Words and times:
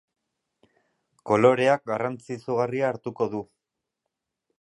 Koloreak 1.31 1.85
garrantzi 1.91 2.37
izugarria 2.39 2.89
hartuko 2.93 3.29
du. 3.35 3.43